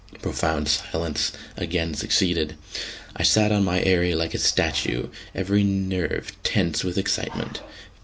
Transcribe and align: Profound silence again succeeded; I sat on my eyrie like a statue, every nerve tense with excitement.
Profound 0.19 0.67
silence 0.67 1.31
again 1.55 1.93
succeeded; 1.93 2.55
I 3.15 3.21
sat 3.21 3.51
on 3.51 3.63
my 3.63 3.83
eyrie 3.83 4.15
like 4.15 4.33
a 4.33 4.39
statue, 4.39 5.09
every 5.35 5.63
nerve 5.63 6.31
tense 6.41 6.83
with 6.83 6.97
excitement. 6.97 7.61